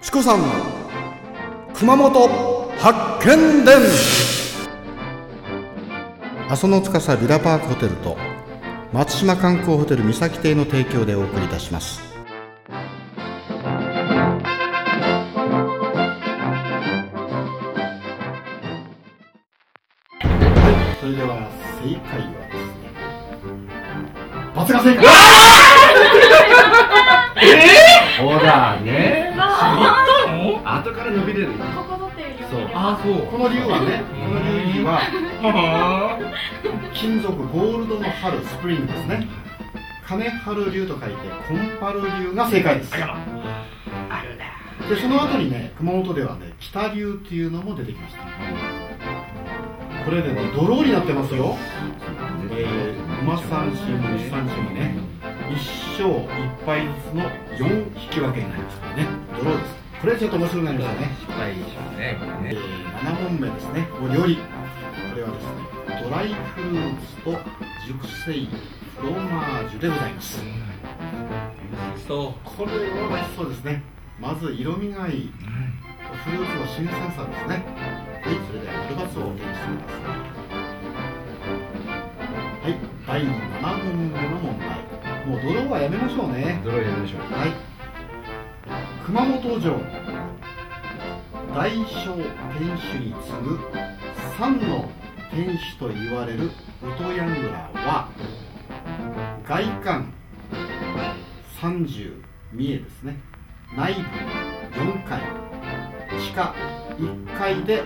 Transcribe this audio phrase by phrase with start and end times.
[0.00, 0.40] チコさん
[1.74, 2.28] 熊本
[2.78, 3.76] 発見伝。
[6.48, 8.16] 阿蘇の司ビラパークホテルと
[8.92, 12.00] 松島観光ホテル三崎邸の提供でお送りいたします。
[20.20, 21.48] はいそれでは
[21.82, 22.90] 正解はですね
[24.54, 25.04] バツが正解
[28.18, 28.92] ほら ね。
[29.06, 29.07] あ
[30.88, 31.46] 後から伸びれる。
[31.46, 32.60] よここ取ってるよそう。
[32.74, 33.26] あそう。
[33.26, 34.02] この竜はね。
[34.08, 35.00] この竜には
[36.94, 39.28] 金属ゴールドの春スプリングですね。
[40.06, 41.16] 金春竜と書いて
[41.46, 42.94] コンパル竜が正解です。
[42.94, 43.24] あ
[44.88, 48.22] でその後にね熊本ではね北竜っていうのも出てきました。
[50.04, 51.56] これでねドローになってますよ。
[52.50, 53.76] えー、馬三振
[54.16, 54.96] 牛三振ね
[55.50, 55.52] 1
[55.92, 57.24] 勝1敗ずつの
[57.58, 59.06] 4引き分けになりますからね。
[59.38, 61.10] ドローですこれちょっと面白くなりましたね。
[61.18, 63.88] 失敗でしょうねこれえねー、7問目ですね。
[64.00, 64.42] お料理こ
[65.16, 65.50] れはですね
[66.04, 67.30] ドライフルーツと
[67.86, 68.32] 熟成
[69.00, 70.40] フロマージュでございます。
[72.06, 73.82] そこれは美味しそうですね。
[74.20, 75.32] まず色味がいい。
[76.24, 77.64] フルーツの新鮮さですね。
[78.22, 79.98] はいそれでは丸バツを手にしてくださ
[82.68, 82.74] いはい
[83.06, 83.26] 第7
[83.84, 84.68] 問目の問題。
[85.26, 86.60] もうドローはやめましょうね。
[86.62, 87.20] う泥入れましょう。
[87.32, 87.67] はい
[89.08, 89.72] 熊本城。
[91.54, 93.58] 大小天守に次ぐ
[94.36, 94.90] 三の
[95.30, 96.50] 天守と言われる
[96.82, 98.10] 音ヤングラは
[99.48, 100.12] 外観
[101.62, 103.16] 30三重ですね。
[103.74, 104.00] 内部
[104.78, 105.22] 4階
[106.20, 106.54] 地下
[106.98, 107.82] 1階で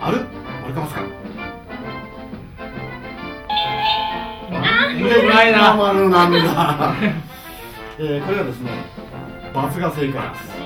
[0.00, 0.24] ある
[0.62, 1.04] 丸かますかう
[5.28, 5.76] まいな。
[5.76, 6.94] 丸なんだ、
[8.00, 8.70] えーこれはですね
[9.52, 10.61] ×が正解です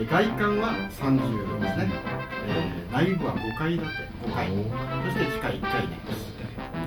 [0.00, 1.92] えー外観は34ですね、
[2.48, 3.84] えー内部は5階建て。
[4.26, 4.48] 5階。
[4.48, 4.52] そ
[5.10, 6.32] して地下1階になります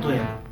[0.01, 0.42] 音屋